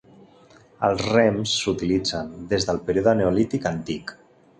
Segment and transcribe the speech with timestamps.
[0.87, 4.15] Els rems s'utilitzen des del període neolític antic.